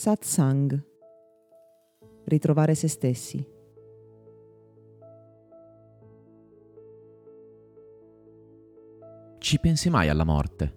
Satsang. 0.00 0.82
Ritrovare 2.24 2.74
se 2.74 2.88
stessi. 2.88 3.46
Ci 9.36 9.58
pensi 9.58 9.90
mai 9.90 10.08
alla 10.08 10.24
morte? 10.24 10.74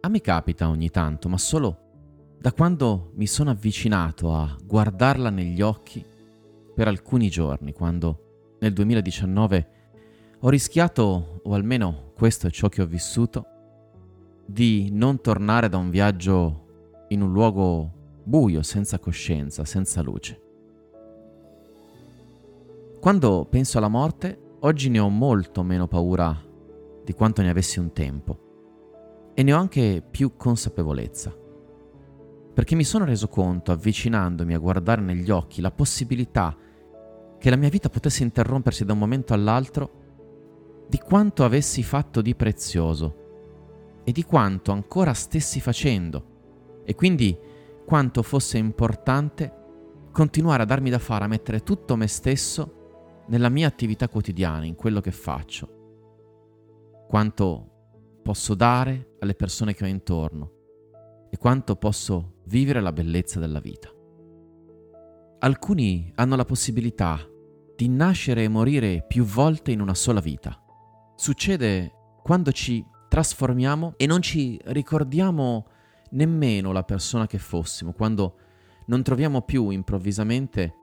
A 0.00 0.08
me 0.08 0.22
capita 0.22 0.70
ogni 0.70 0.88
tanto, 0.88 1.28
ma 1.28 1.36
solo 1.36 2.36
da 2.38 2.54
quando 2.54 3.10
mi 3.16 3.26
sono 3.26 3.50
avvicinato 3.50 4.32
a 4.32 4.56
guardarla 4.64 5.28
negli 5.28 5.60
occhi 5.60 6.02
per 6.74 6.88
alcuni 6.88 7.28
giorni, 7.28 7.74
quando 7.74 8.54
nel 8.60 8.72
2019 8.72 9.68
ho 10.40 10.48
rischiato, 10.48 11.42
o 11.42 11.52
almeno 11.52 12.12
questo 12.14 12.46
è 12.46 12.50
ciò 12.50 12.70
che 12.70 12.80
ho 12.80 12.86
vissuto, 12.86 13.44
di 14.46 14.88
non 14.90 15.20
tornare 15.20 15.68
da 15.68 15.76
un 15.76 15.90
viaggio 15.90 16.62
in 17.12 17.22
un 17.22 17.32
luogo 17.32 17.90
buio, 18.24 18.62
senza 18.62 18.98
coscienza, 18.98 19.64
senza 19.64 20.00
luce. 20.00 20.40
Quando 23.00 23.46
penso 23.50 23.78
alla 23.78 23.88
morte, 23.88 24.56
oggi 24.60 24.88
ne 24.88 24.98
ho 24.98 25.08
molto 25.08 25.62
meno 25.62 25.86
paura 25.88 26.40
di 27.04 27.12
quanto 27.12 27.42
ne 27.42 27.50
avessi 27.50 27.78
un 27.78 27.92
tempo 27.92 29.30
e 29.34 29.42
ne 29.42 29.52
ho 29.52 29.58
anche 29.58 30.02
più 30.08 30.36
consapevolezza. 30.36 31.36
Perché 32.54 32.74
mi 32.74 32.84
sono 32.84 33.04
reso 33.04 33.28
conto, 33.28 33.72
avvicinandomi 33.72 34.54
a 34.54 34.58
guardare 34.58 35.00
negli 35.00 35.30
occhi, 35.30 35.60
la 35.60 35.70
possibilità 35.70 36.56
che 37.38 37.50
la 37.50 37.56
mia 37.56 37.70
vita 37.70 37.88
potesse 37.88 38.22
interrompersi 38.22 38.84
da 38.84 38.92
un 38.92 38.98
momento 39.00 39.34
all'altro, 39.34 40.00
di 40.88 40.98
quanto 40.98 41.44
avessi 41.44 41.82
fatto 41.82 42.20
di 42.20 42.34
prezioso 42.34 44.00
e 44.04 44.12
di 44.12 44.22
quanto 44.22 44.70
ancora 44.70 45.12
stessi 45.12 45.60
facendo 45.60 46.31
e 46.84 46.94
quindi 46.94 47.36
quanto 47.84 48.22
fosse 48.22 48.58
importante 48.58 49.60
continuare 50.12 50.62
a 50.62 50.66
darmi 50.66 50.90
da 50.90 50.98
fare, 50.98 51.24
a 51.24 51.28
mettere 51.28 51.62
tutto 51.62 51.96
me 51.96 52.06
stesso 52.06 53.24
nella 53.28 53.48
mia 53.48 53.66
attività 53.66 54.08
quotidiana, 54.08 54.64
in 54.64 54.74
quello 54.74 55.00
che 55.00 55.10
faccio. 55.10 55.80
Quanto 57.08 57.70
posso 58.22 58.54
dare 58.54 59.16
alle 59.20 59.34
persone 59.34 59.74
che 59.74 59.84
ho 59.84 59.88
intorno 59.88 60.52
e 61.30 61.36
quanto 61.38 61.76
posso 61.76 62.40
vivere 62.44 62.80
la 62.80 62.92
bellezza 62.92 63.40
della 63.40 63.60
vita. 63.60 63.90
Alcuni 65.40 66.12
hanno 66.16 66.36
la 66.36 66.44
possibilità 66.44 67.18
di 67.74 67.88
nascere 67.88 68.44
e 68.44 68.48
morire 68.48 69.04
più 69.06 69.24
volte 69.24 69.72
in 69.72 69.80
una 69.80 69.94
sola 69.94 70.20
vita. 70.20 70.62
Succede 71.16 71.90
quando 72.22 72.52
ci 72.52 72.84
trasformiamo 73.08 73.94
e 73.96 74.06
non 74.06 74.22
ci 74.22 74.60
ricordiamo 74.66 75.66
nemmeno 76.12 76.72
la 76.72 76.82
persona 76.82 77.26
che 77.26 77.38
fossimo, 77.38 77.92
quando 77.92 78.38
non 78.86 79.02
troviamo 79.02 79.42
più 79.42 79.70
improvvisamente 79.70 80.74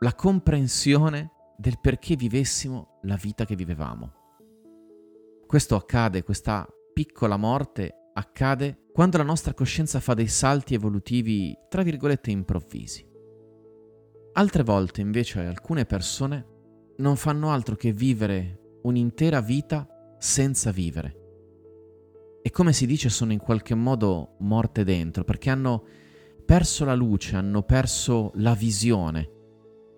la 0.00 0.14
comprensione 0.14 1.32
del 1.56 1.78
perché 1.80 2.16
vivessimo 2.16 2.98
la 3.02 3.16
vita 3.16 3.44
che 3.44 3.56
vivevamo. 3.56 4.12
Questo 5.46 5.76
accade, 5.76 6.22
questa 6.22 6.66
piccola 6.92 7.36
morte 7.36 8.10
accade 8.12 8.86
quando 8.92 9.16
la 9.16 9.24
nostra 9.24 9.54
coscienza 9.54 10.00
fa 10.00 10.14
dei 10.14 10.28
salti 10.28 10.74
evolutivi, 10.74 11.56
tra 11.68 11.82
virgolette, 11.82 12.30
improvvisi. 12.30 13.06
Altre 14.32 14.62
volte 14.62 15.00
invece 15.00 15.40
alcune 15.40 15.84
persone 15.84 16.46
non 16.98 17.16
fanno 17.16 17.50
altro 17.50 17.76
che 17.76 17.92
vivere 17.92 18.78
un'intera 18.82 19.40
vita 19.40 19.86
senza 20.18 20.70
vivere 20.70 21.27
e 22.42 22.50
come 22.50 22.72
si 22.72 22.86
dice 22.86 23.08
sono 23.08 23.32
in 23.32 23.38
qualche 23.38 23.74
modo 23.74 24.36
morte 24.38 24.84
dentro 24.84 25.24
perché 25.24 25.50
hanno 25.50 25.84
perso 26.44 26.84
la 26.84 26.94
luce, 26.94 27.36
hanno 27.36 27.62
perso 27.62 28.32
la 28.36 28.54
visione, 28.54 29.30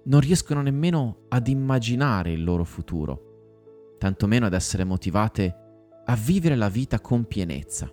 non 0.04 0.20
riescono 0.20 0.62
nemmeno 0.62 1.26
ad 1.28 1.46
immaginare 1.46 2.32
il 2.32 2.42
loro 2.42 2.64
futuro, 2.64 3.94
tantomeno 3.98 4.46
ad 4.46 4.54
essere 4.54 4.84
motivate 4.84 5.56
a 6.04 6.16
vivere 6.16 6.56
la 6.56 6.68
vita 6.68 7.00
con 7.00 7.24
pienezza. 7.26 7.92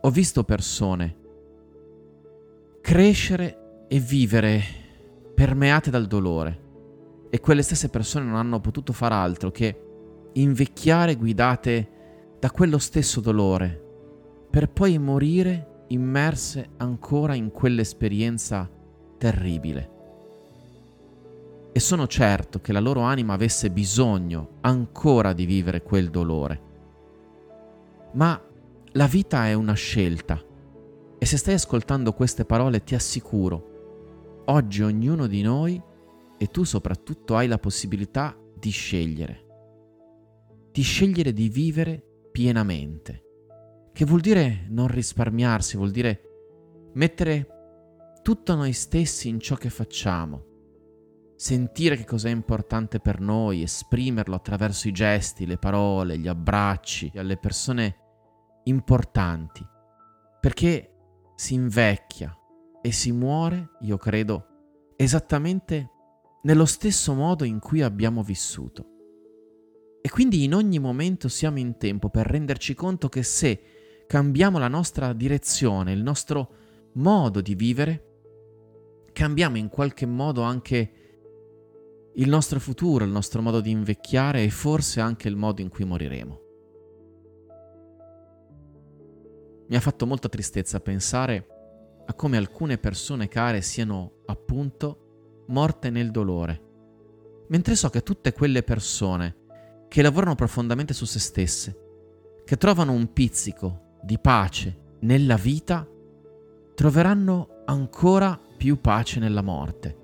Ho 0.00 0.10
visto 0.10 0.42
persone 0.44 1.16
crescere 2.80 3.86
e 3.86 4.00
vivere 4.00 4.62
permeate 5.34 5.90
dal 5.90 6.06
dolore 6.06 6.66
e 7.30 7.38
quelle 7.38 7.62
stesse 7.62 7.90
persone 7.90 8.24
non 8.24 8.36
hanno 8.36 8.60
potuto 8.60 8.92
far 8.92 9.12
altro 9.12 9.50
che 9.50 10.30
invecchiare 10.32 11.16
guidate 11.16 11.88
da 12.38 12.50
quello 12.50 12.78
stesso 12.78 13.20
dolore, 13.20 14.46
per 14.50 14.70
poi 14.70 14.96
morire 14.98 15.84
immerse 15.88 16.70
ancora 16.76 17.34
in 17.34 17.50
quell'esperienza 17.50 18.70
terribile. 19.18 19.96
E 21.72 21.80
sono 21.80 22.06
certo 22.06 22.60
che 22.60 22.72
la 22.72 22.80
loro 22.80 23.00
anima 23.00 23.34
avesse 23.34 23.70
bisogno 23.70 24.58
ancora 24.60 25.32
di 25.32 25.46
vivere 25.46 25.82
quel 25.82 26.10
dolore. 26.10 26.60
Ma 28.12 28.40
la 28.92 29.06
vita 29.06 29.46
è 29.46 29.54
una 29.54 29.74
scelta 29.74 30.42
e 31.18 31.26
se 31.26 31.36
stai 31.36 31.54
ascoltando 31.54 32.12
queste 32.12 32.44
parole 32.44 32.84
ti 32.84 32.94
assicuro, 32.94 34.42
oggi 34.46 34.82
ognuno 34.82 35.26
di 35.26 35.42
noi 35.42 35.80
e 36.38 36.46
tu 36.46 36.62
soprattutto 36.62 37.36
hai 37.36 37.48
la 37.48 37.58
possibilità 37.58 38.36
di 38.56 38.70
scegliere. 38.70 39.46
Di 40.70 40.82
scegliere 40.82 41.32
di 41.32 41.48
vivere 41.48 42.07
pienamente, 42.38 43.24
che 43.92 44.04
vuol 44.04 44.20
dire 44.20 44.66
non 44.68 44.86
risparmiarsi, 44.86 45.76
vuol 45.76 45.90
dire 45.90 46.90
mettere 46.94 47.48
tutto 48.22 48.54
noi 48.54 48.72
stessi 48.72 49.28
in 49.28 49.40
ciò 49.40 49.56
che 49.56 49.70
facciamo, 49.70 50.44
sentire 51.34 51.96
che 51.96 52.04
cos'è 52.04 52.30
importante 52.30 53.00
per 53.00 53.18
noi, 53.18 53.62
esprimerlo 53.62 54.36
attraverso 54.36 54.86
i 54.86 54.92
gesti, 54.92 55.46
le 55.46 55.58
parole, 55.58 56.16
gli 56.16 56.28
abbracci 56.28 57.10
alle 57.16 57.38
persone 57.38 57.96
importanti, 58.66 59.66
perché 60.40 60.92
si 61.34 61.54
invecchia 61.54 62.32
e 62.80 62.92
si 62.92 63.10
muore, 63.10 63.70
io 63.80 63.96
credo, 63.96 64.46
esattamente 64.94 65.90
nello 66.42 66.66
stesso 66.66 67.14
modo 67.14 67.42
in 67.42 67.58
cui 67.58 67.82
abbiamo 67.82 68.22
vissuto. 68.22 68.97
E 70.00 70.10
quindi 70.10 70.44
in 70.44 70.54
ogni 70.54 70.78
momento 70.78 71.28
siamo 71.28 71.58
in 71.58 71.76
tempo 71.76 72.08
per 72.08 72.26
renderci 72.26 72.74
conto 72.74 73.08
che 73.08 73.22
se 73.22 73.60
cambiamo 74.06 74.58
la 74.58 74.68
nostra 74.68 75.12
direzione, 75.12 75.92
il 75.92 76.02
nostro 76.02 76.54
modo 76.94 77.40
di 77.40 77.54
vivere, 77.54 78.04
cambiamo 79.12 79.56
in 79.56 79.68
qualche 79.68 80.06
modo 80.06 80.42
anche 80.42 80.92
il 82.14 82.28
nostro 82.28 82.58
futuro, 82.58 83.04
il 83.04 83.10
nostro 83.10 83.42
modo 83.42 83.60
di 83.60 83.70
invecchiare 83.70 84.42
e 84.42 84.50
forse 84.50 85.00
anche 85.00 85.28
il 85.28 85.36
modo 85.36 85.60
in 85.60 85.68
cui 85.68 85.84
moriremo. 85.84 86.40
Mi 89.68 89.76
ha 89.76 89.80
fatto 89.80 90.06
molta 90.06 90.28
tristezza 90.28 90.80
pensare 90.80 91.46
a 92.06 92.14
come 92.14 92.38
alcune 92.38 92.78
persone 92.78 93.28
care 93.28 93.60
siano 93.60 94.22
appunto 94.26 95.44
morte 95.48 95.90
nel 95.90 96.10
dolore, 96.10 96.62
mentre 97.48 97.76
so 97.76 97.90
che 97.90 98.02
tutte 98.02 98.32
quelle 98.32 98.62
persone 98.62 99.36
che 99.88 100.02
lavorano 100.02 100.34
profondamente 100.34 100.92
su 100.92 101.04
se 101.06 101.18
stesse, 101.18 101.78
che 102.44 102.56
trovano 102.56 102.92
un 102.92 103.12
pizzico 103.12 103.96
di 104.02 104.18
pace 104.18 104.96
nella 105.00 105.36
vita, 105.36 105.86
troveranno 106.74 107.62
ancora 107.64 108.38
più 108.56 108.80
pace 108.80 109.18
nella 109.18 109.42
morte. 109.42 109.96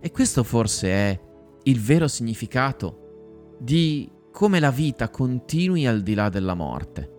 E 0.00 0.10
questo 0.10 0.44
forse 0.44 0.88
è 0.88 1.20
il 1.64 1.80
vero 1.80 2.06
significato 2.06 3.56
di 3.58 4.10
come 4.30 4.60
la 4.60 4.70
vita 4.70 5.08
continui 5.08 5.86
al 5.86 6.02
di 6.02 6.14
là 6.14 6.28
della 6.28 6.54
morte. 6.54 7.14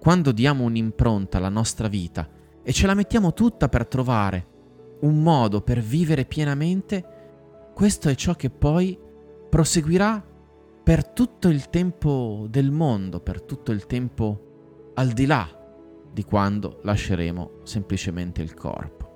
Quando 0.00 0.32
diamo 0.32 0.64
un'impronta 0.64 1.38
alla 1.38 1.48
nostra 1.48 1.88
vita 1.88 2.28
e 2.62 2.72
ce 2.72 2.86
la 2.86 2.94
mettiamo 2.94 3.34
tutta 3.34 3.68
per 3.68 3.86
trovare 3.86 4.46
un 5.00 5.22
modo 5.22 5.62
per 5.62 5.80
vivere 5.80 6.24
pienamente, 6.24 7.04
questo 7.74 8.08
è 8.08 8.14
ciò 8.14 8.34
che 8.34 8.50
poi 8.50 8.98
proseguirà 9.52 10.26
per 10.82 11.06
tutto 11.08 11.48
il 11.48 11.68
tempo 11.68 12.46
del 12.48 12.70
mondo, 12.70 13.20
per 13.20 13.42
tutto 13.42 13.70
il 13.70 13.84
tempo 13.84 14.92
al 14.94 15.10
di 15.10 15.26
là 15.26 15.46
di 16.10 16.24
quando 16.24 16.80
lasceremo 16.84 17.58
semplicemente 17.62 18.40
il 18.40 18.54
corpo. 18.54 19.10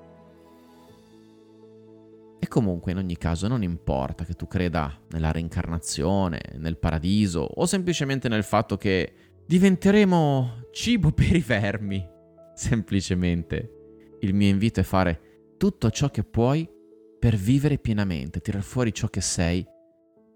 E 2.39 2.47
comunque 2.49 2.93
in 2.93 2.99
ogni 2.99 3.17
caso 3.17 3.49
non 3.49 3.63
importa 3.63 4.27
che 4.27 4.35
tu 4.35 4.47
creda 4.47 5.01
nella 5.13 5.33
reincarnazione, 5.33 6.39
nel 6.59 6.77
paradiso 6.77 7.41
o 7.41 7.65
semplicemente 7.65 8.29
nel 8.29 8.45
fatto 8.45 8.77
che 8.77 9.15
diventeremo 9.47 10.67
cibo 10.71 11.13
per 11.13 11.35
i 11.35 11.41
vermi. 11.41 12.07
Semplicemente 12.55 14.17
il 14.21 14.35
mio 14.35 14.49
invito 14.49 14.81
è 14.81 14.83
fare 14.83 15.55
tutto 15.57 15.91
ciò 15.91 16.11
che 16.11 16.25
puoi 16.25 16.69
per 17.19 17.37
vivere 17.37 17.79
pienamente, 17.79 18.43
tirar 18.43 18.63
fuori 18.63 18.93
ciò 18.93 19.09
che 19.09 19.23
sei 19.23 19.67